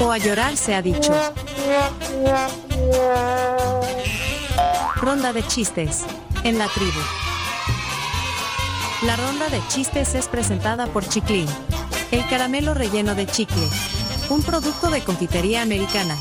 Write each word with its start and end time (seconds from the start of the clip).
O 0.00 0.12
a 0.12 0.18
llorar 0.18 0.56
se 0.56 0.74
ha 0.74 0.82
dicho. 0.82 1.12
Ronda 4.96 5.32
de 5.32 5.46
chistes. 5.46 6.04
En 6.44 6.58
la 6.58 6.68
tribu. 6.68 7.00
La 9.02 9.16
ronda 9.16 9.48
de 9.48 9.60
chistes 9.68 10.14
es 10.14 10.28
presentada 10.28 10.86
por 10.86 11.06
Chiclin. 11.08 11.48
El 12.10 12.26
caramelo 12.28 12.74
relleno 12.74 13.14
de 13.14 13.26
chicle. 13.26 13.68
Un 14.28 14.42
producto 14.42 14.90
de 14.90 15.02
confitería 15.02 15.62
americana. 15.62 16.16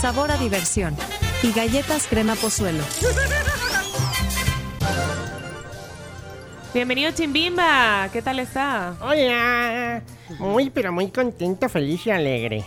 Sabor 0.00 0.30
a 0.30 0.36
diversión. 0.36 0.96
Y 1.42 1.52
galletas 1.52 2.06
crema 2.06 2.34
pozuelo. 2.34 2.82
Bienvenido 6.74 7.12
Chimbimba, 7.12 8.08
¿qué 8.12 8.20
tal 8.20 8.40
está? 8.40 8.96
Hola, 9.00 10.02
muy 10.40 10.70
pero 10.70 10.92
muy 10.92 11.06
contento, 11.06 11.68
feliz 11.68 12.04
y 12.08 12.10
alegre. 12.10 12.64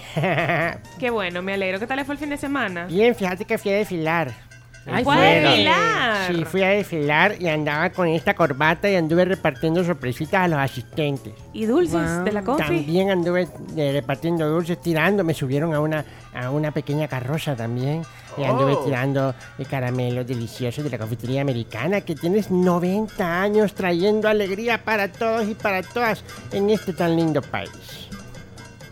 Qué 0.98 1.10
bueno, 1.10 1.42
me 1.42 1.56
alegro. 1.56 1.78
¿Qué 1.78 1.88
tal 1.88 1.98
le 1.98 2.06
fue 2.06 2.16
el 2.16 2.20
fin 2.20 2.30
de 2.30 2.38
semana? 2.38 2.86
Bien, 2.86 3.14
fíjate 3.14 3.44
que 3.44 3.58
fui 3.58 3.72
a 3.72 3.76
desfilar. 3.76 4.34
Ay, 4.90 5.04
fue 5.04 5.16
a 5.16 5.20
desfilar. 5.42 6.28
Sí, 6.28 6.46
fui 6.46 6.64
a 6.64 6.70
desfilar 6.70 7.36
y 7.42 7.48
andaba 7.48 7.90
con 7.90 8.08
esta 8.08 8.34
corbata 8.34 8.90
y 8.90 8.96
anduve 8.96 9.26
repartiendo 9.26 9.84
sorpresitas 9.84 10.42
a 10.42 10.48
los 10.48 10.60
asistentes. 10.60 11.34
¿Y 11.54 11.66
dulces 11.66 12.24
de 12.24 12.32
la 12.32 12.42
confi? 12.42 12.64
También 12.64 13.10
anduve 13.12 13.48
eh, 13.76 13.92
repartiendo 13.94 14.50
dulces, 14.50 14.82
tirando, 14.82 15.24
me 15.24 15.34
subieron 15.34 15.74
a 15.74 15.80
una, 15.80 16.06
a 16.34 16.50
una 16.52 16.72
pequeña 16.72 17.08
carroza 17.08 17.56
también. 17.56 18.04
Y 18.38 18.44
anduve 18.44 18.74
Oh. 18.74 18.86
tirando 18.86 19.34
eh, 19.58 19.66
caramelos 19.66 20.28
deliciosos 20.28 20.84
de 20.84 20.90
la 20.92 20.98
confitería 21.00 21.42
americana 21.42 22.02
que 22.02 22.14
tienes 22.16 22.52
90 22.52 23.42
años 23.42 23.74
trayendo 23.74 24.30
alegría 24.30 24.84
para 24.84 25.12
todos 25.12 25.48
y 25.50 25.56
para 25.56 25.82
todas 25.82 26.24
en 26.52 26.70
este 26.70 26.94
tan 26.94 27.16
lindo 27.16 27.42
país. 27.42 27.72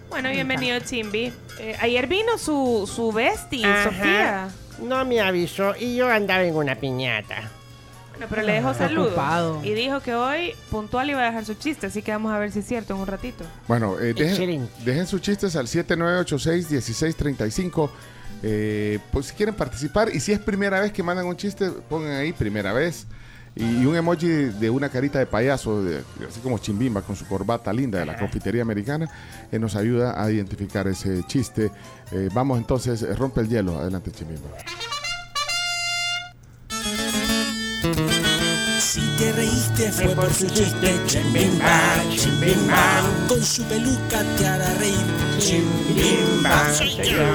Bueno, 0.10 0.30
bienvenido 0.30 0.80
Chimbi. 0.80 1.32
Eh, 1.60 1.76
ayer 1.80 2.08
vino 2.08 2.38
su, 2.38 2.90
su 2.92 3.12
bestie, 3.12 3.66
Ajá. 3.66 3.84
Sofía. 3.84 4.48
No 4.82 5.06
me 5.06 5.22
avisó 5.22 5.74
y 5.80 5.96
yo 5.96 6.10
andaba 6.10 6.44
en 6.44 6.56
una 6.56 6.76
piñata. 6.76 7.50
Bueno, 8.12 8.28
pero 8.30 8.44
le 8.44 8.54
dejó 8.54 8.74
saludos. 8.74 9.08
ocupado. 9.08 9.60
Y 9.64 9.74
dijo 9.74 10.00
que 10.00 10.16
hoy 10.16 10.54
puntual 10.72 11.10
iba 11.10 11.22
a 11.22 11.26
dejar 11.26 11.44
su 11.44 11.56
chiste, 11.56 11.88
así 11.88 12.02
que 12.02 12.12
vamos 12.12 12.32
a 12.32 12.40
ver 12.40 12.50
si 12.52 12.60
es 12.60 12.66
cierto 12.66 12.94
en 12.94 13.02
un 13.02 13.08
ratito. 13.08 13.44
Bueno, 13.68 14.00
eh, 14.00 14.14
dejen, 14.14 15.06
sus 15.06 15.22
chistes 15.22 15.58
al 15.58 15.68
7986-1635. 15.68 17.90
Eh, 18.44 19.00
pues 19.12 19.28
si 19.28 19.34
quieren 19.34 19.56
participar 19.56 20.14
y 20.14 20.20
si 20.20 20.32
es 20.32 20.40
primera 20.40 20.80
vez 20.80 20.94
que 20.94 21.04
mandan 21.04 21.26
un 21.26 21.36
chiste, 21.36 21.70
pongan 21.90 22.14
ahí 22.14 22.32
primera 22.32 22.72
vez. 22.72 23.06
Y 23.58 23.86
un 23.86 23.96
emoji 23.96 24.28
de 24.28 24.70
una 24.70 24.90
carita 24.90 25.18
de 25.20 25.26
payaso, 25.28 25.82
de- 25.82 26.04
así 26.28 26.42
como 26.42 26.58
Chimbimba 26.58 27.02
con 27.02 27.16
su 27.16 27.26
corbata 27.26 27.72
linda 27.72 28.00
de 28.00 28.06
la 28.06 28.18
confitería 28.18 28.62
americana, 28.62 29.10
que 29.50 29.58
nos 29.60 29.76
ayuda 29.78 30.22
a 30.22 30.30
identificar 30.30 30.88
ese 30.88 31.24
chiste. 31.24 31.72
Eh, 32.12 32.30
vamos 32.34 32.58
entonces, 32.58 33.02
eh, 33.02 33.16
rompe 33.16 33.40
el 33.42 33.48
hielo. 33.48 33.80
Adelante, 33.80 34.12
Chimbimba. 34.12 34.50
Si 38.80 39.02
te 39.18 39.32
reíste 39.34 39.92
fue 39.92 40.16
por 40.16 40.34
su 40.34 40.48
chiste, 40.48 41.00
chimbimba, 41.06 42.04
chimbimba. 42.16 43.04
Con 43.30 43.42
su 43.42 43.64
peluca 43.64 44.22
te 44.38 44.48
hará 44.48 44.74
reír, 44.76 44.96
chimbimba. 45.40 46.74
soy 46.74 47.04
yo. 47.08 47.26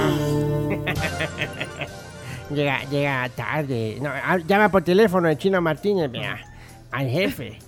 Llega, 2.53 2.85
llega 2.85 3.29
tarde. 3.31 3.99
No, 4.01 4.11
ah, 4.11 4.39
llama 4.39 4.71
por 4.71 4.83
teléfono 4.83 5.29
el 5.29 5.39
chino 5.39 5.61
Martínez, 5.61 6.11
vea, 6.11 6.39
al 6.91 7.09
jefe. 7.09 7.59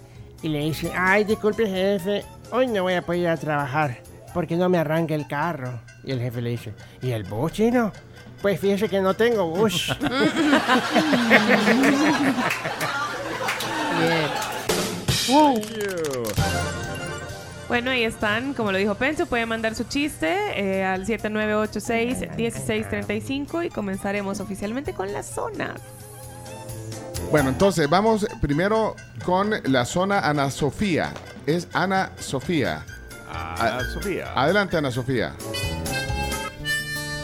Y 0.42 0.48
le 0.48 0.60
dice, 0.60 0.90
ay, 0.96 1.24
disculpe 1.24 1.66
jefe, 1.66 2.24
hoy 2.50 2.66
no 2.66 2.82
voy 2.82 2.94
a 2.94 3.02
poder 3.02 3.20
ir 3.20 3.28
a 3.28 3.36
trabajar 3.36 3.98
porque 4.34 4.56
no 4.56 4.68
me 4.68 4.78
arranca 4.78 5.14
el 5.14 5.26
carro. 5.28 5.80
Y 6.04 6.10
el 6.10 6.20
jefe 6.20 6.42
le 6.42 6.50
dice, 6.50 6.74
¿y 7.00 7.12
el 7.12 7.22
bus 7.24 7.52
chino? 7.52 7.92
Pues 8.40 8.58
fíjese 8.58 8.88
que 8.88 9.00
no 9.00 9.14
tengo 9.14 9.46
bus. 9.46 9.96
Bueno, 17.68 17.90
ahí 17.90 18.04
están, 18.04 18.54
como 18.54 18.72
lo 18.72 18.78
dijo 18.78 18.94
Pencho, 18.96 19.26
pueden 19.26 19.48
mandar 19.48 19.74
su 19.74 19.84
chiste 19.84 20.36
eh, 20.56 20.84
al 20.84 21.06
7986-1635 21.06 23.66
y 23.66 23.70
comenzaremos 23.70 24.40
oficialmente 24.40 24.92
con 24.92 25.10
la 25.12 25.22
zona. 25.22 25.74
Bueno, 27.30 27.48
entonces 27.48 27.88
vamos 27.88 28.26
primero 28.40 28.94
con 29.24 29.54
la 29.64 29.84
zona 29.86 30.20
Ana 30.20 30.50
Sofía. 30.50 31.12
Es 31.46 31.66
Ana 31.72 32.12
Sofía. 32.18 32.84
Ana 33.32 33.80
Sofía. 33.94 34.32
Adelante, 34.34 34.76
Ana 34.76 34.90
Sofía. 34.90 35.32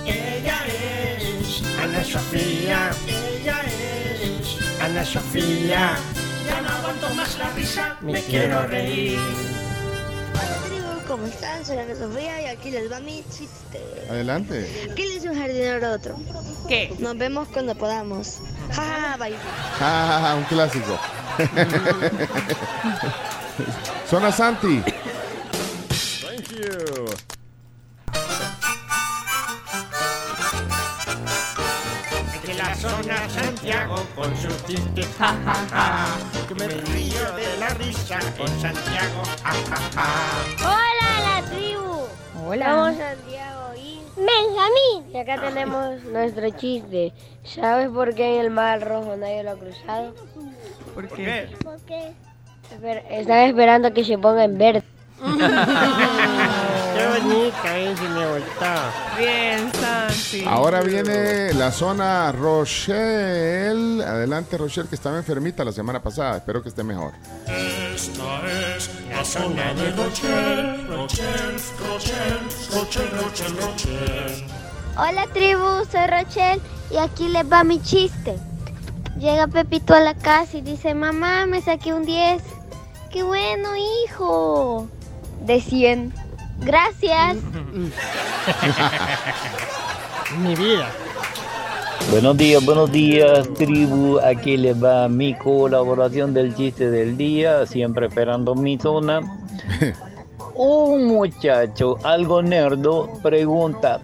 Ella 0.06 0.56
es 0.66 1.62
Ana 1.82 2.02
Sofía. 2.02 2.88
Ella 3.06 3.60
es 3.66 4.56
Ana 4.80 5.04
Sofía. 5.04 5.90
Ya 6.46 6.60
no 6.62 6.68
aguanto 6.70 7.10
más 7.14 7.36
la 7.38 7.50
risa, 7.50 7.96
Me 8.00 8.22
quiero 8.22 8.66
reír. 8.66 9.18
¿Cómo 11.08 11.26
están? 11.26 11.64
Soy 11.64 11.78
Ana 11.78 11.94
Sofía 11.96 12.42
y 12.42 12.44
aquí 12.46 12.70
les 12.70 12.92
va 12.92 13.00
mi 13.00 13.24
chiste. 13.30 13.80
Adelante. 14.10 14.92
¿Qué 14.94 15.06
le 15.06 15.14
dice 15.14 15.30
un 15.30 15.38
jardinero 15.38 15.86
a 15.86 15.92
otro? 15.92 16.16
¿Qué? 16.68 16.94
Nos 16.98 17.16
vemos 17.16 17.48
cuando 17.48 17.74
podamos. 17.74 18.40
Ja, 18.70 18.84
ja, 18.84 19.00
ja, 19.00 19.16
bye. 19.16 19.34
Ah, 19.80 20.34
un 20.36 20.44
clásico. 20.44 20.98
Zona 24.08 24.30
Santi. 24.30 24.82
Thank 26.20 26.50
you. 26.52 27.06
de 32.46 32.54
la 32.54 32.74
zona 32.74 33.28
Santiago 33.28 34.06
con 34.14 34.34
sus 34.36 34.64
chistes, 34.66 35.06
ja, 35.18 35.36
ja, 35.44 35.66
ja. 35.70 36.06
Que 36.48 36.54
me 36.54 36.68
río 36.68 37.32
de 37.32 37.58
la 37.58 37.68
risa 37.70 38.18
con 38.38 38.48
Santiago, 38.60 39.22
ja, 39.42 39.52
ja, 39.52 39.76
ja. 39.94 40.87
Hola. 42.50 42.70
Somos 42.70 42.96
Santiago 42.96 43.74
y 43.76 44.00
Benjamín. 44.16 45.12
Y 45.12 45.18
acá 45.18 45.38
tenemos 45.38 46.02
nuestro 46.04 46.48
chiste. 46.48 47.12
¿Sabes 47.44 47.90
por 47.90 48.14
qué 48.14 48.36
en 48.36 48.46
el 48.46 48.50
mar 48.50 48.80
rojo 48.80 49.16
nadie 49.16 49.42
lo 49.42 49.50
ha 49.50 49.56
cruzado? 49.56 50.14
¿Por 50.94 51.08
qué? 51.10 51.50
¿Por 51.62 51.78
qué? 51.80 52.14
Están 53.10 53.40
esperando 53.40 53.92
que 53.92 54.02
se 54.02 54.16
ponga 54.16 54.44
en 54.44 54.56
verde. 54.56 54.82
Bonita 57.20 57.78
ese 57.78 58.08
me. 58.08 58.92
Bien, 59.18 59.72
Santi. 59.72 60.44
Ahora 60.46 60.80
viene 60.82 61.52
la 61.54 61.72
zona 61.72 62.30
Rochelle. 62.32 64.04
Adelante, 64.04 64.56
Rochelle, 64.56 64.88
que 64.88 64.94
estaba 64.94 65.16
enfermita 65.16 65.64
la 65.64 65.72
semana 65.72 66.00
pasada. 66.00 66.36
Espero 66.36 66.62
que 66.62 66.68
esté 66.68 66.84
mejor. 66.84 67.12
Esta 67.46 68.76
es 68.76 68.90
la 69.10 69.24
zona 69.24 69.74
de 69.74 69.90
Rochelle, 69.92 70.86
Rochelle, 70.86 71.56
Rochelle, 71.88 72.40
Rochelle, 72.72 73.10
Rochelle, 73.10 73.60
Rochelle. 73.60 74.46
Hola 74.96 75.26
tribu, 75.32 75.84
soy 75.90 76.06
Rochelle 76.06 76.60
y 76.90 76.96
aquí 76.96 77.28
les 77.28 77.44
va 77.50 77.64
mi 77.64 77.80
chiste. 77.82 78.36
Llega 79.18 79.48
Pepito 79.48 79.94
a 79.94 80.00
la 80.00 80.14
casa 80.14 80.58
y 80.58 80.60
dice, 80.60 80.94
mamá, 80.94 81.46
me 81.46 81.60
saqué 81.62 81.92
un 81.92 82.04
10. 82.04 82.42
¡Qué 83.10 83.22
bueno, 83.24 83.70
hijo! 83.76 84.86
De 85.44 85.60
100. 85.60 86.27
Gracias. 86.60 87.36
Mi 90.42 90.54
vida. 90.54 90.88
Buenos 92.10 92.36
días, 92.36 92.64
buenos 92.64 92.90
días, 92.90 93.48
tribu. 93.54 94.18
Aquí 94.20 94.56
les 94.56 94.82
va 94.82 95.08
mi 95.08 95.34
colaboración 95.34 96.32
del 96.32 96.54
chiste 96.54 96.90
del 96.90 97.18
día, 97.18 97.66
siempre 97.66 98.06
esperando 98.06 98.54
mi 98.54 98.78
zona. 98.78 99.20
Un 100.54 101.06
muchacho, 101.06 101.96
algo 102.02 102.42
nerdo, 102.42 103.10
pregunta: 103.22 104.00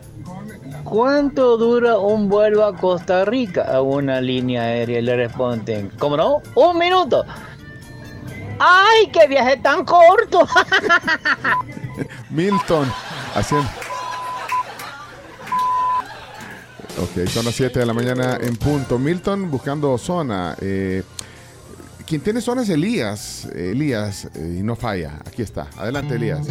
¿Cuánto 0.84 1.56
dura 1.56 1.98
un 1.98 2.28
vuelo 2.28 2.64
a 2.64 2.76
Costa 2.76 3.24
Rica 3.24 3.62
a 3.62 3.80
una 3.80 4.20
línea 4.20 4.62
aérea? 4.62 4.98
Y 4.98 5.02
le 5.02 5.16
responden: 5.16 5.90
¿Cómo 5.98 6.16
no? 6.16 6.42
¡Un 6.54 6.78
minuto! 6.78 7.24
¡Ay, 8.58 9.08
qué 9.12 9.26
viaje 9.26 9.56
tan 9.56 9.84
corto! 9.84 10.46
Milton, 12.30 12.90
haciendo. 13.34 13.68
Ok, 17.02 17.28
son 17.28 17.44
las 17.44 17.54
7 17.54 17.80
de 17.80 17.86
la 17.86 17.92
mañana 17.92 18.38
en 18.40 18.56
punto. 18.56 18.98
Milton 18.98 19.50
buscando 19.50 19.98
zona. 19.98 20.56
Eh, 20.60 21.02
quien 22.06 22.20
tiene 22.20 22.40
zona 22.40 22.62
es 22.62 22.68
Elías. 22.68 23.46
Elías, 23.46 24.26
eh, 24.34 24.58
y 24.60 24.62
no 24.62 24.76
falla. 24.76 25.20
Aquí 25.26 25.42
está. 25.42 25.68
Adelante, 25.76 26.14
Elías. 26.14 26.46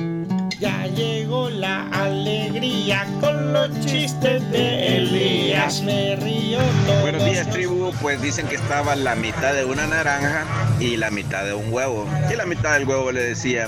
Ya 0.60 0.86
llegó 0.88 1.50
la 1.50 1.88
alegría 1.90 3.06
con 3.20 3.54
los 3.54 3.70
chistes 3.82 4.50
de 4.52 4.98
Elías. 4.98 5.82
Me 5.82 6.16
río 6.16 6.60
todo. 6.86 7.02
Buenos 7.02 7.26
días, 7.26 7.50
tribu. 7.50 7.92
Pues 8.02 8.22
dicen 8.22 8.48
que 8.48 8.56
estaba 8.56 8.96
la 8.96 9.16
mitad 9.16 9.54
de 9.54 9.66
una 9.66 9.88
naranja 9.88 10.46
y 10.80 10.98
la 10.98 11.12
mitad 11.12 11.44
de 11.46 11.54
un 11.54 11.72
huevo. 11.72 12.08
Y 12.32 12.36
la 12.36 12.46
mitad 12.46 12.74
del 12.74 12.88
huevo 12.88 13.12
le 13.12 13.24
decía, 13.24 13.68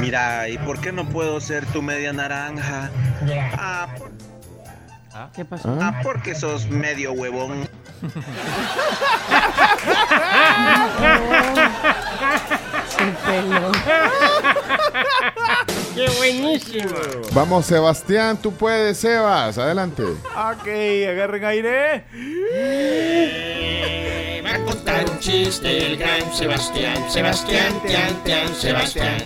mira, 0.00 0.48
¿y 0.48 0.58
por 0.58 0.80
qué 0.80 0.92
no 0.92 1.08
puedo 1.08 1.40
ser 1.40 1.66
tu 1.66 1.82
media 1.82 2.12
naranja? 2.12 2.90
Ah, 3.52 3.88
¿Qué 5.34 5.44
pasó? 5.44 5.76
ah, 5.80 6.00
porque 6.02 6.34
sos 6.34 6.68
medio 6.68 7.12
huevón. 7.12 7.68
¡Qué 15.96 16.10
buenísimo! 16.18 16.90
Vamos, 17.32 17.64
Sebastián, 17.64 18.36
tú 18.36 18.52
puedes, 18.52 18.98
Sebas. 18.98 19.56
Adelante. 19.56 20.02
Ok, 20.02 20.68
agarren 21.08 21.42
aire. 21.42 22.04
Va 24.44 24.54
a 24.56 24.58
contar 24.62 25.10
un 25.10 25.18
chiste 25.20 25.86
el 25.86 25.96
gran 25.96 26.30
Sebastián. 26.34 27.10
Sebastián, 27.10 27.80
tian, 27.86 28.14
tian, 28.24 28.54
Sebastián. 28.54 29.22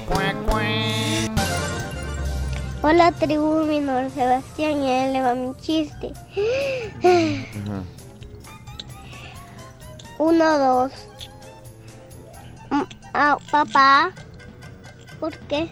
Hola 2.83 3.11
tribu, 3.11 3.65
mi 3.67 3.81
nombre 3.81 4.07
es 4.07 4.13
Sebastián 4.13 4.85
y 4.85 4.93
él 4.93 5.13
le 5.13 5.23
va 5.23 5.35
mi 5.35 5.53
chiste. 5.57 6.13
Uno, 10.19 10.59
dos. 10.59 10.93
Mm, 12.71 12.83
ah, 13.13 13.37
papá, 13.51 14.13
¿por 15.19 15.37
qué 15.49 15.69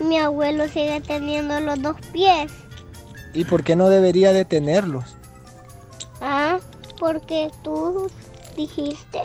mi 0.00 0.18
abuelo 0.18 0.68
sigue 0.68 1.00
teniendo 1.00 1.60
los 1.60 1.80
dos 1.80 1.96
pies? 2.12 2.52
¿Y 3.32 3.44
por 3.44 3.62
qué 3.62 3.76
no 3.76 3.88
debería 3.88 4.32
de 4.32 4.44
tenerlos? 4.44 5.04
Ah, 6.20 6.58
porque 6.98 7.50
tú 7.62 8.10
dijiste 8.56 9.22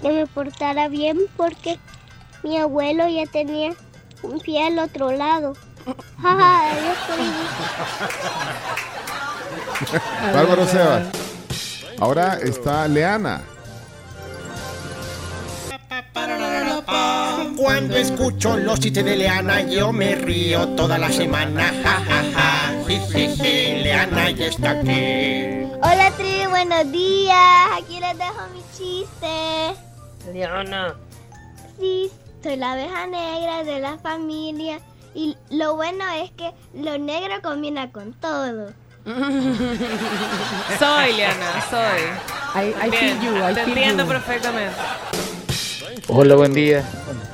que 0.00 0.08
me 0.10 0.26
portara 0.26 0.88
bien 0.88 1.18
porque 1.36 1.78
mi 2.42 2.58
abuelo 2.58 3.06
ya 3.08 3.26
tenía 3.26 3.74
un 4.22 4.40
pie 4.40 4.66
al 4.66 4.78
otro 4.78 5.12
lado. 5.12 5.54
Bárbaro 10.32 10.66
Sebas. 10.66 11.06
Ahora 11.98 12.38
está 12.42 12.88
Leana. 12.88 13.42
Cuando 17.62 17.96
escucho 17.96 18.56
los 18.56 18.80
chistes 18.80 19.04
de 19.04 19.16
Leana, 19.16 19.60
yo 19.62 19.92
me 19.92 20.16
río 20.16 20.66
toda 20.70 20.98
la 20.98 21.12
semana. 21.12 21.72
Ja, 21.84 22.02
ja, 22.04 22.24
ja. 22.34 22.72
Sí, 22.88 23.00
sí, 23.08 23.28
sí, 23.36 23.74
Leana 23.84 24.30
ya 24.30 24.46
está 24.46 24.70
aquí. 24.72 25.68
Hola, 25.80 26.10
tribu, 26.16 26.50
buenos 26.50 26.90
días. 26.90 27.66
Aquí 27.78 28.00
les 28.00 28.18
dejo 28.18 28.40
mi 28.52 28.62
chiste. 28.76 29.76
Leona. 30.32 30.96
Sí, 31.78 32.10
soy 32.42 32.56
la 32.56 32.72
abeja 32.72 33.06
negra 33.06 33.62
de 33.62 33.78
la 33.78 33.96
familia. 33.98 34.80
Y 35.14 35.36
lo 35.50 35.76
bueno 35.76 36.04
es 36.20 36.32
que 36.32 36.52
lo 36.74 36.98
negro 36.98 37.40
combina 37.42 37.92
con 37.92 38.12
todo. 38.14 38.72
Soy, 39.04 41.12
Liana, 41.14 41.64
soy. 41.70 42.02
I, 42.54 42.74
I 42.86 42.90
Bien, 42.90 43.20
feel 43.20 43.20
you, 43.20 43.36
I 43.50 43.54
te 43.54 43.60
entiendo 43.62 44.02
you. 44.04 44.08
perfectamente. 44.08 44.74
Hola, 46.08 46.34
buen 46.34 46.54
día. 46.54 46.82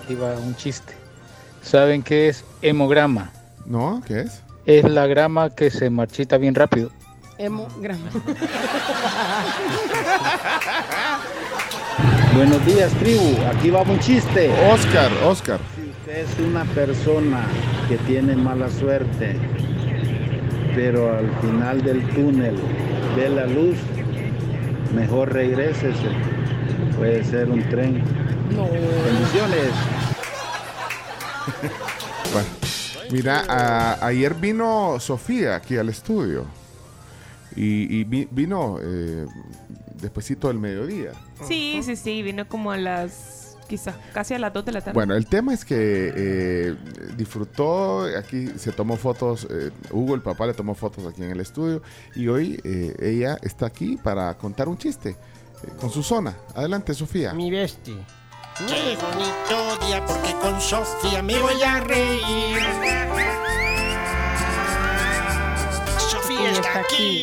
Aquí 0.08 0.14
va 0.14 0.32
un 0.38 0.56
chiste. 0.56 0.94
¿Saben 1.60 2.02
qué 2.02 2.28
es 2.28 2.42
hemograma? 2.62 3.30
¿No? 3.66 4.02
¿Qué 4.06 4.20
es? 4.20 4.42
Es 4.64 4.84
la 4.84 5.06
grama 5.06 5.50
que 5.50 5.70
se 5.70 5.90
marchita 5.90 6.38
bien 6.38 6.54
rápido. 6.54 6.90
Hemograma. 7.36 8.08
Buenos 12.34 12.64
días, 12.64 12.90
tribu. 12.94 13.36
Aquí 13.54 13.68
va 13.68 13.82
un 13.82 14.00
chiste. 14.00 14.50
Oscar, 14.72 15.12
Oscar. 15.26 15.60
Si 15.76 15.90
usted 15.90 16.24
es 16.24 16.38
una 16.38 16.64
persona 16.64 17.44
que 17.90 17.98
tiene 17.98 18.34
mala 18.34 18.70
suerte, 18.70 19.36
pero 20.74 21.18
al 21.18 21.30
final 21.42 21.82
del 21.82 22.08
túnel 22.14 22.56
ve 23.14 23.28
la 23.28 23.46
luz, 23.46 23.76
mejor 24.94 25.34
regrésese. 25.34 26.08
Puede 26.96 27.22
ser 27.24 27.50
un 27.50 27.62
tren. 27.68 28.02
Bendiciones. 28.48 29.97
Bueno, 32.32 32.48
mira, 33.10 33.44
a- 33.48 34.06
ayer 34.06 34.34
vino 34.34 34.98
Sofía 35.00 35.56
aquí 35.56 35.76
al 35.76 35.88
estudio. 35.88 36.44
Y, 37.56 38.00
y 38.00 38.04
vi- 38.04 38.28
vino 38.30 38.78
eh, 38.80 39.26
despuesito 40.00 40.48
del 40.48 40.58
mediodía. 40.58 41.12
Sí, 41.46 41.80
sí, 41.82 41.96
sí, 41.96 42.22
vino 42.22 42.46
como 42.46 42.70
a 42.70 42.76
las, 42.76 43.56
quizás 43.68 43.96
casi 44.12 44.34
a 44.34 44.38
las 44.38 44.52
2 44.52 44.64
de 44.66 44.72
la 44.72 44.80
tarde. 44.80 44.92
Bueno, 44.94 45.14
el 45.16 45.26
tema 45.26 45.54
es 45.54 45.64
que 45.64 46.12
eh, 46.14 46.76
disfrutó, 47.16 48.02
aquí 48.16 48.48
se 48.58 48.70
tomó 48.70 48.96
fotos, 48.96 49.46
eh, 49.50 49.70
Hugo, 49.90 50.14
el 50.14 50.22
papá, 50.22 50.46
le 50.46 50.54
tomó 50.54 50.74
fotos 50.74 51.04
aquí 51.06 51.22
en 51.24 51.30
el 51.30 51.40
estudio 51.40 51.82
y 52.14 52.28
hoy 52.28 52.60
eh, 52.62 52.94
ella 53.00 53.38
está 53.42 53.66
aquí 53.66 53.96
para 53.96 54.36
contar 54.36 54.68
un 54.68 54.76
chiste 54.78 55.10
eh, 55.10 55.16
con 55.80 55.90
su 55.90 56.02
zona. 56.04 56.36
Adelante, 56.54 56.94
Sofía. 56.94 57.32
Mi 57.32 57.50
bestie. 57.50 57.96
Qué 58.66 58.98
bonito 59.00 59.86
día 59.86 60.04
porque 60.04 60.32
con 60.42 60.60
Sofía 60.60 61.22
me 61.22 61.38
voy 61.38 61.62
a 61.62 61.78
reír. 61.78 62.58
Sofía 65.96 66.50
está 66.50 66.80
aquí. 66.80 67.22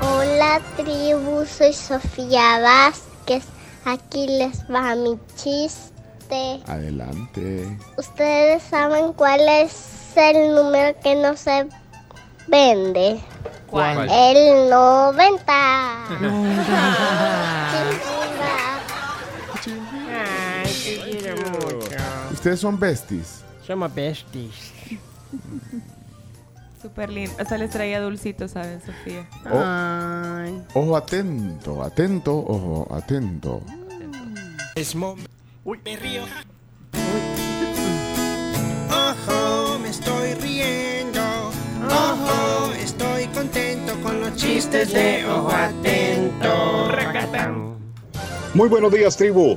Hola, 0.00 0.60
tribu. 0.76 1.46
Soy 1.46 1.72
Sofía 1.72 2.58
Vázquez. 2.58 3.44
Aquí 3.84 4.26
les 4.26 4.64
va 4.64 4.96
mi 4.96 5.16
chiste. 5.36 6.60
Adelante. 6.66 7.78
¿Ustedes 7.96 8.64
saben 8.64 9.12
cuál 9.12 9.48
es 9.48 10.16
el 10.16 10.56
número 10.56 10.98
que 10.98 11.14
no 11.14 11.36
se 11.36 11.68
vende? 12.48 13.20
¿Cuál? 13.70 14.10
El 14.10 14.68
90. 14.68 15.52
Ustedes 22.42 22.58
son 22.58 22.76
besties. 22.76 23.44
Somos 23.64 23.94
besties. 23.94 24.72
Súper 26.82 27.08
lindo. 27.08 27.32
Hasta 27.38 27.56
les 27.56 27.70
traía 27.70 28.00
dulcitos, 28.00 28.50
¿saben, 28.50 28.80
Sofía? 28.84 29.28
Oh. 30.74 30.80
Ojo 30.80 30.96
atento, 30.96 31.80
atento, 31.84 32.36
ojo 32.36 32.92
atento. 32.92 33.62
Es 34.74 34.96
mom- 34.96 35.24
Me 35.84 35.96
río. 35.96 36.24
Ojo, 38.90 39.78
me 39.78 39.90
estoy 39.90 40.34
riendo. 40.34 41.20
Ojo, 41.86 42.72
estoy 42.72 43.26
contento 43.28 43.94
con 44.02 44.20
los 44.20 44.34
chistes 44.34 44.92
de 44.92 45.24
ojo 45.26 45.48
atento. 45.52 46.88
Muy 48.54 48.68
buenos 48.68 48.92
días, 48.92 49.16
tribu. 49.16 49.56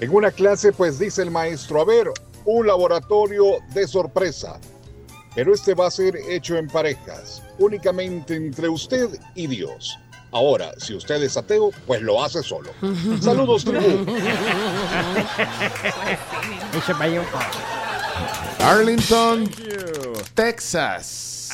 En 0.00 0.14
una 0.14 0.30
clase, 0.30 0.72
pues 0.72 0.98
dice 0.98 1.22
el 1.22 1.30
maestro, 1.30 1.80
a 1.80 1.84
ver, 1.84 2.10
un 2.44 2.66
laboratorio 2.66 3.58
de 3.72 3.86
sorpresa. 3.86 4.58
Pero 5.34 5.54
este 5.54 5.74
va 5.74 5.86
a 5.86 5.90
ser 5.90 6.16
hecho 6.28 6.56
en 6.56 6.68
parejas, 6.68 7.42
únicamente 7.58 8.36
entre 8.36 8.68
usted 8.68 9.08
y 9.34 9.46
Dios. 9.46 9.98
Ahora, 10.32 10.72
si 10.78 10.94
usted 10.94 11.22
es 11.22 11.36
ateo, 11.36 11.70
pues 11.86 12.02
lo 12.02 12.22
hace 12.22 12.42
solo. 12.42 12.70
Saludos, 13.20 13.64
tribu. 13.64 14.06
Arlington, 18.60 19.50
Texas. 20.34 21.48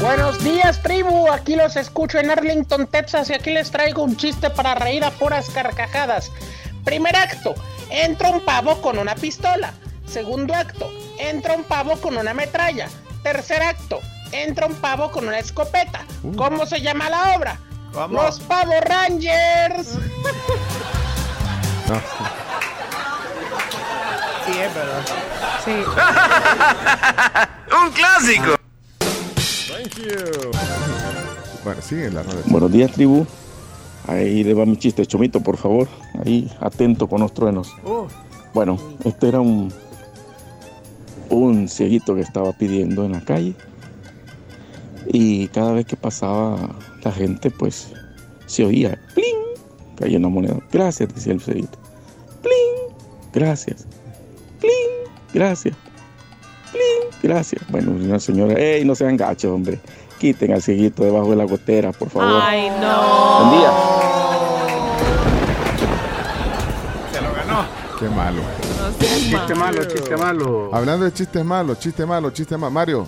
Buenos 0.00 0.42
días, 0.44 0.80
tribu. 0.80 1.28
Aquí 1.30 1.56
los 1.56 1.74
escucho 1.74 2.18
en 2.18 2.30
Arlington, 2.30 2.86
Texas, 2.86 3.30
y 3.30 3.34
aquí 3.34 3.50
les 3.50 3.72
traigo 3.72 4.04
un 4.04 4.16
chiste 4.16 4.48
para 4.48 4.76
reír 4.76 5.04
a 5.04 5.10
puras 5.10 5.50
carcajadas. 5.50 6.30
Primer 6.84 7.16
acto: 7.16 7.56
entra 7.90 8.30
un 8.30 8.44
pavo 8.44 8.80
con 8.80 8.96
una 8.98 9.16
pistola. 9.16 9.72
Segundo 10.06 10.54
acto: 10.54 10.88
entra 11.18 11.54
un 11.54 11.64
pavo 11.64 11.96
con 11.96 12.16
una 12.16 12.32
metralla. 12.32 12.88
Tercer 13.24 13.60
acto: 13.60 13.98
entra 14.30 14.66
un 14.66 14.76
pavo 14.76 15.10
con 15.10 15.26
una 15.26 15.40
escopeta. 15.40 16.04
¿Cómo 16.36 16.64
se 16.64 16.80
llama 16.80 17.10
la 17.10 17.34
obra? 17.36 17.58
¿Cómo? 17.92 18.22
Los 18.22 18.38
Pavo 18.40 18.74
Rangers. 18.82 19.94
No. 21.88 22.00
Sí, 24.46 24.60
es 24.60 24.74
verdad. 24.74 25.02
Sí. 25.64 25.72
¡Un 27.82 27.90
clásico! 27.92 28.57
Bueno, 31.64 31.82
sigue 31.82 32.10
la. 32.10 32.24
Buenos 32.46 32.72
días, 32.72 32.90
tribu. 32.92 33.24
Ahí 34.06 34.42
le 34.42 34.54
va 34.54 34.66
mi 34.66 34.76
chiste, 34.76 35.06
Chomito, 35.06 35.40
por 35.40 35.56
favor. 35.56 35.86
Ahí, 36.24 36.50
atento 36.60 37.06
con 37.06 37.20
los 37.20 37.32
truenos. 37.32 37.72
Bueno, 38.54 38.78
este 39.04 39.28
era 39.28 39.40
un, 39.40 39.72
un 41.30 41.68
cieguito 41.68 42.14
que 42.14 42.22
estaba 42.22 42.52
pidiendo 42.52 43.04
en 43.04 43.12
la 43.12 43.20
calle. 43.20 43.54
Y 45.06 45.46
cada 45.48 45.72
vez 45.72 45.86
que 45.86 45.96
pasaba 45.96 46.74
la 47.04 47.12
gente, 47.12 47.50
pues 47.50 47.92
se 48.46 48.64
oía, 48.64 48.98
¡pling! 49.14 49.36
Caía 49.96 50.18
una 50.18 50.28
moneda. 50.28 50.58
Gracias, 50.72 51.14
decía 51.14 51.34
el 51.34 51.40
cieguito. 51.40 51.78
¡Pling! 52.42 52.96
Gracias. 53.32 53.86
¡Pling! 54.60 55.12
Gracias. 55.32 55.76
¡Pling! 56.72 57.10
Gracias. 57.22 57.62
Bueno, 57.68 57.92
una 57.92 58.18
señora, 58.20 58.54
¡ey! 58.54 58.84
No 58.84 58.94
sean 58.94 59.16
gachos, 59.16 59.50
hombre. 59.52 59.78
Quiten 60.18 60.52
al 60.52 60.62
cieguito 60.62 61.04
debajo 61.04 61.30
de 61.30 61.36
la 61.36 61.44
gotera, 61.44 61.92
por 61.92 62.10
favor. 62.10 62.40
Ay, 62.44 62.68
no. 62.80 63.38
Buen 63.46 63.60
día. 63.60 63.72
Se 67.12 67.20
lo 67.20 67.32
ganó. 67.34 67.66
Qué 67.98 68.08
malo. 68.08 68.42
Chiste 68.98 69.54
malo, 69.54 69.84
chiste 69.84 70.16
malo. 70.16 70.70
Hablando 70.74 71.04
de 71.04 71.12
chistes 71.12 71.44
malos, 71.44 71.78
chiste 71.78 72.04
malo, 72.06 72.30
chiste 72.30 72.56
malo. 72.56 72.70
Mario, 72.72 73.06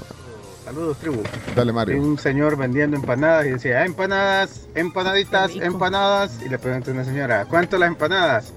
Saludos, 0.65 0.99
tribu. 0.99 1.23
dale 1.57 1.73
Mario. 1.73 2.01
un 2.01 2.17
señor 2.19 2.57
vendiendo 2.57 2.97
empanadas 2.97 3.47
y 3.47 3.51
decía, 3.51 3.81
"Ah, 3.81 3.85
empanadas, 3.87 4.69
empanaditas, 4.75 5.51
empanadas. 5.57 6.39
Y 6.45 6.49
le 6.49 6.59
pregunta 6.59 6.91
una 6.93 7.05
señora, 7.05 7.45
¿cuánto 7.47 7.77
las 7.79 7.89
empanadas? 7.89 8.53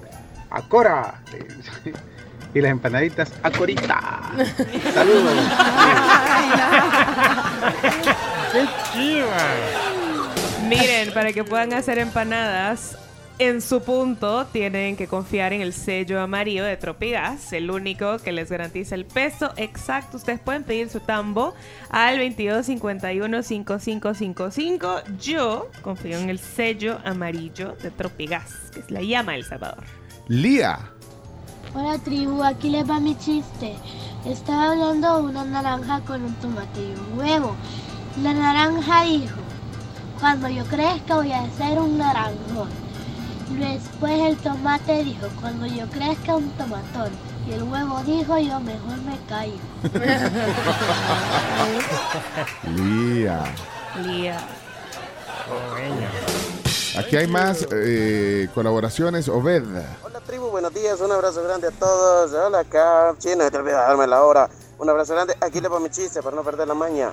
A 0.50 0.62
Cora. 0.62 1.22
Y 2.54 2.60
las 2.60 2.70
empanaditas, 2.70 3.32
a 3.42 3.50
Corita. 3.50 4.30
Saludos. 4.94 5.34
¡Qué 8.52 8.64
chiva! 8.92 9.36
Miren, 10.68 11.12
para 11.12 11.32
que 11.32 11.42
puedan 11.42 11.72
hacer 11.72 11.98
empanadas, 11.98 12.96
en 13.40 13.60
su 13.60 13.82
punto 13.82 14.46
tienen 14.46 14.94
que 14.96 15.08
confiar 15.08 15.52
en 15.52 15.60
el 15.60 15.72
sello 15.72 16.20
amarillo 16.20 16.64
de 16.64 16.76
Tropigas, 16.76 17.52
el 17.52 17.68
único 17.68 18.18
que 18.18 18.30
les 18.30 18.48
garantiza 18.48 18.94
el 18.94 19.04
peso 19.04 19.52
exacto. 19.56 20.18
Ustedes 20.18 20.38
pueden 20.38 20.62
pedir 20.62 20.88
su 20.88 21.00
tambo 21.00 21.52
al 21.90 22.20
2251-5555. 22.20 25.02
Yo 25.18 25.68
confío 25.82 26.16
en 26.18 26.30
el 26.30 26.38
sello 26.38 27.00
amarillo 27.04 27.76
de 27.82 27.90
Tropigas, 27.90 28.70
que 28.72 28.78
es 28.80 28.90
la 28.92 29.02
llama 29.02 29.32
del 29.32 29.44
Salvador. 29.44 29.82
Lía. 30.28 30.93
Hola 31.76 31.98
tribu, 31.98 32.44
aquí 32.44 32.70
les 32.70 32.88
va 32.88 33.00
mi 33.00 33.18
chiste. 33.18 33.74
Estaba 34.24 34.70
hablando 34.70 35.18
una 35.18 35.44
naranja 35.44 35.98
con 36.06 36.22
un 36.22 36.32
tomate 36.34 36.80
y 36.80 36.94
un 36.94 37.18
huevo. 37.18 37.56
La 38.22 38.32
naranja 38.32 39.02
dijo, 39.02 39.34
cuando 40.20 40.48
yo 40.48 40.64
crezca 40.66 41.16
voy 41.16 41.32
a 41.32 41.50
ser 41.58 41.80
un 41.80 41.98
naranjón. 41.98 42.68
Después 43.58 44.20
el 44.20 44.36
tomate 44.36 45.02
dijo, 45.02 45.26
cuando 45.40 45.66
yo 45.66 45.88
crezca 45.88 46.36
un 46.36 46.48
tomatón. 46.50 47.10
Y 47.48 47.54
el 47.54 47.64
huevo 47.64 48.00
dijo, 48.06 48.38
yo 48.38 48.60
mejor 48.60 48.96
me 49.04 49.18
callo. 49.28 49.58
Lía. 52.76 53.42
Lía. 54.06 54.38
Aquí 56.96 57.16
hay 57.16 57.26
más 57.26 57.66
eh, 57.72 58.48
colaboraciones. 58.54 59.28
Obed. 59.28 59.64
Buenos 60.54 60.70
días, 60.72 61.00
un 61.00 61.10
abrazo 61.10 61.42
grande 61.42 61.66
a 61.66 61.72
todos. 61.72 62.32
Hola 62.32 62.60
acá, 62.60 63.12
chino, 63.18 63.50
te 63.50 63.56
olvidas 63.56 63.88
darme 63.88 64.06
la 64.06 64.22
hora. 64.22 64.48
Un 64.78 64.88
abrazo 64.88 65.12
grande, 65.12 65.34
aquí 65.40 65.60
le 65.60 65.66
va 65.66 65.80
mi 65.80 65.90
chiste 65.90 66.22
para 66.22 66.36
no 66.36 66.44
perder 66.44 66.68
la 66.68 66.74
maña. 66.74 67.10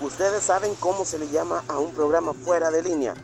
¿Ustedes 0.00 0.42
saben 0.42 0.74
cómo 0.80 1.04
se 1.04 1.16
le 1.16 1.28
llama 1.28 1.62
a 1.68 1.78
un 1.78 1.92
programa 1.92 2.34
fuera 2.34 2.68
de 2.72 2.82
línea? 2.82 3.14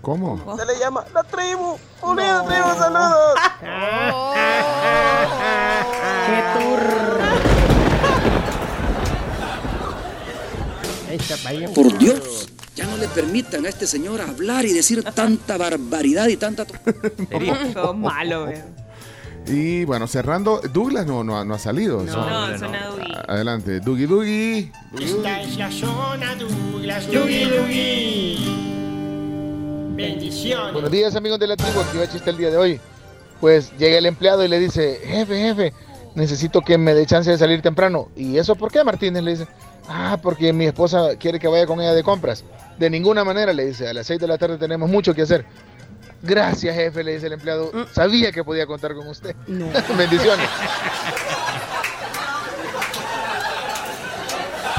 ¿Cómo? 0.00 0.56
Se 0.56 0.64
le 0.64 0.78
llama 0.78 1.04
La 1.12 1.22
Tribu. 1.22 1.76
Un 2.00 2.16
día, 2.16 2.42
tribu, 2.46 2.68
saludos. 2.78 3.34
¡Qué 11.58 11.68
Por 11.74 11.98
Dios, 11.98 12.48
ya 12.74 12.86
no 12.86 12.96
le 12.96 13.06
permitan 13.08 13.66
a 13.66 13.68
este 13.68 13.86
señor 13.86 14.22
hablar 14.22 14.64
y 14.64 14.72
decir 14.72 15.04
tanta 15.12 15.58
barbaridad 15.58 16.28
y 16.28 16.38
tanta... 16.38 16.64
Todo 16.64 17.92
malo, 17.92 18.48
eh. 18.48 18.79
Y 19.46 19.84
bueno, 19.84 20.06
cerrando, 20.06 20.60
Douglas 20.72 21.06
no, 21.06 21.24
no, 21.24 21.38
ha- 21.38 21.44
no 21.44 21.54
ha 21.54 21.58
salido. 21.58 22.02
No, 22.04 22.50
no, 22.50 22.58
suena 22.58 22.86
Dougie. 22.86 23.14
Adelante, 23.26 23.80
Dougie 23.80 24.06
Dougie. 24.06 24.72
Esta 25.00 25.40
es 25.42 25.56
la 25.56 25.70
zona 25.70 26.34
Douglas. 26.36 27.06
Dugi, 27.10 27.44
Dugi. 27.44 28.56
Bendiciones. 29.96 30.72
Buenos 30.72 30.90
días 30.90 31.14
amigos 31.16 31.38
de 31.40 31.46
la 31.48 31.56
tribu, 31.56 31.80
aquí 31.80 31.96
va 31.98 32.04
el 32.04 32.10
chiste 32.10 32.30
el 32.30 32.36
día 32.36 32.50
de 32.50 32.56
hoy. 32.56 32.80
Pues 33.40 33.72
llega 33.78 33.98
el 33.98 34.06
empleado 34.06 34.44
y 34.44 34.48
le 34.48 34.58
dice, 34.58 35.00
jefe, 35.04 35.40
jefe, 35.40 35.72
necesito 36.14 36.60
que 36.60 36.78
me 36.78 36.94
dé 36.94 37.06
chance 37.06 37.30
de 37.30 37.38
salir 37.38 37.60
temprano. 37.62 38.08
¿Y 38.16 38.36
eso 38.36 38.54
por 38.54 38.70
qué, 38.70 38.84
Martínez? 38.84 39.22
Le 39.22 39.30
dice, 39.32 39.46
ah, 39.88 40.18
porque 40.22 40.52
mi 40.52 40.66
esposa 40.66 41.16
quiere 41.18 41.38
que 41.40 41.48
vaya 41.48 41.66
con 41.66 41.80
ella 41.80 41.94
de 41.94 42.02
compras. 42.02 42.44
De 42.78 42.88
ninguna 42.88 43.24
manera, 43.24 43.52
le 43.52 43.66
dice, 43.66 43.88
a 43.88 43.94
las 43.94 44.06
6 44.06 44.20
de 44.20 44.26
la 44.28 44.38
tarde 44.38 44.58
tenemos 44.58 44.88
mucho 44.88 45.14
que 45.14 45.22
hacer. 45.22 45.44
Gracias, 46.22 46.74
jefe, 46.74 47.02
le 47.02 47.14
dice 47.14 47.26
el 47.26 47.34
empleado. 47.34 47.70
Sabía 47.92 48.32
que 48.32 48.44
podía 48.44 48.66
contar 48.66 48.94
con 48.94 49.06
usted. 49.08 49.34
Bendiciones. 49.46 50.48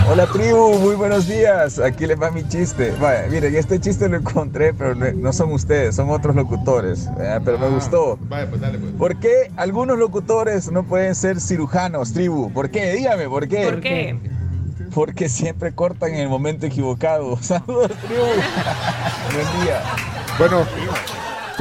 Hola 0.10 0.28
tribu, 0.28 0.78
muy 0.80 0.96
buenos 0.96 1.26
días. 1.26 1.80
Aquí 1.80 2.06
les 2.06 2.22
va 2.22 2.32
mi 2.32 2.46
chiste. 2.48 2.94
Vaya, 3.00 3.28
miren, 3.30 3.56
este 3.56 3.80
chiste 3.80 4.10
lo 4.10 4.18
encontré, 4.18 4.74
pero 4.74 4.94
no, 4.94 5.32
son 5.32 5.54
ustedes, 5.54 5.96
son 5.96 6.10
otros 6.10 6.36
locutores. 6.36 7.08
Pero 7.46 7.58
me 7.58 7.70
gustó. 7.70 8.18
Vaya, 8.24 8.50
pues 8.50 8.60
dale, 8.60 8.78
pues. 8.78 8.92
¿Por 8.94 9.20
qué 9.20 9.52
algunos 9.56 9.98
locutores 9.98 10.70
no 10.70 10.84
pueden 10.84 11.16
ser 11.16 11.40
cirujanos, 11.40 12.12
tribu? 12.12 12.52
¿Por 12.52 12.70
qué? 12.72 12.92
Dígame, 12.92 13.30
¿por 13.30 13.48
qué? 13.48 13.64
¿Por 13.64 13.80
qué? 13.80 14.20
Porque 14.94 15.30
siempre 15.30 15.74
cortan 15.74 16.14
en 16.14 16.20
el 16.20 16.30
momento 16.30 16.66
equivocado. 16.66 17.38
Saludos, 17.42 17.92
tribu. 18.06 18.24
Buen 19.34 19.64
día. 19.64 19.82
Bueno, 20.38 20.66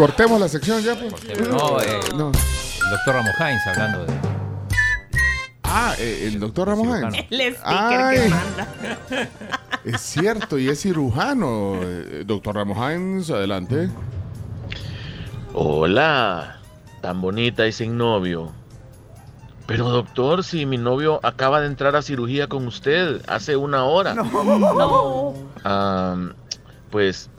cortemos 0.00 0.40
la 0.40 0.48
sección 0.48 0.82
ya. 0.82 0.94
Pues. 0.94 1.12
No, 1.46 1.78
eh, 1.78 2.00
No. 2.16 2.28
el 2.32 2.90
doctor 2.90 3.14
Ramos 3.16 3.34
Hines 3.38 3.66
hablando 3.66 4.06
de. 4.06 4.12
Ah, 5.62 5.94
eh, 5.98 6.24
el 6.32 6.40
doctor 6.40 6.68
Ramos 6.68 6.86
Hines. 6.86 7.26
El 7.30 7.54
sticker 7.54 7.62
Ay. 7.66 8.18
que 8.18 8.28
manda. 8.30 8.68
Es 9.84 10.00
cierto, 10.00 10.58
y 10.58 10.68
es 10.70 10.80
cirujano. 10.80 11.74
Eh, 11.82 12.24
Doctor 12.26 12.56
Ramos 12.56 12.78
Hines, 12.78 13.30
adelante. 13.30 13.90
Hola, 15.52 16.60
tan 17.02 17.20
bonita 17.20 17.66
y 17.66 17.72
sin 17.72 17.98
novio. 17.98 18.52
Pero 19.66 19.88
doctor, 19.90 20.44
si 20.44 20.64
mi 20.66 20.78
novio 20.78 21.20
acaba 21.22 21.60
de 21.60 21.66
entrar 21.66 21.94
a 21.94 22.02
cirugía 22.02 22.48
con 22.48 22.66
usted 22.66 23.22
hace 23.28 23.54
una 23.56 23.84
hora. 23.84 24.14
No. 24.14 25.34
Am, 25.62 26.32
pues 26.90 27.30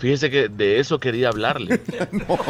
fíjese 0.00 0.30
que 0.30 0.48
de 0.48 0.80
eso 0.80 0.98
quería 0.98 1.28
hablarle. 1.28 1.78
Cosa 2.26 2.42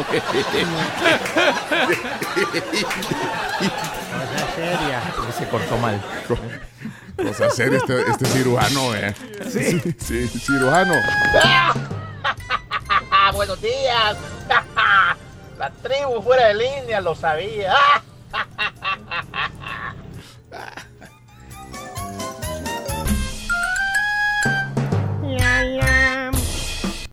seria. 4.55 5.01
Se 5.37 5.47
cortó 5.47 5.77
mal. 5.77 6.01
Cosa 7.17 7.49
seria 7.49 7.77
este, 7.77 8.01
este 8.09 8.25
cirujano, 8.25 8.95
eh. 8.95 9.13
Sí. 9.49 9.81
sí, 9.99 10.27
cirujano. 10.27 10.93
Buenos 13.33 13.61
días. 13.61 14.17
La 15.59 15.69
tribu 15.69 16.21
fuera 16.23 16.47
de 16.47 16.55
línea, 16.55 17.01
lo 17.01 17.13
sabía. 17.13 17.75